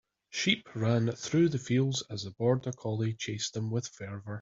[0.31, 4.29] Sheep ran through the fields as the border collie chased them with fervor.